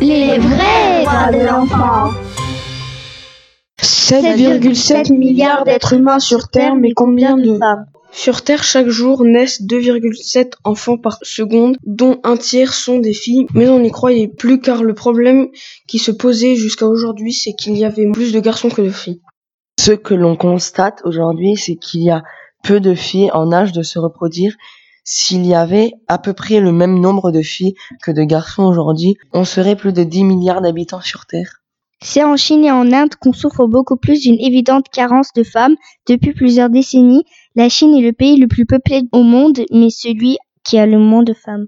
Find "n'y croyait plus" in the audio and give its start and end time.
13.78-14.60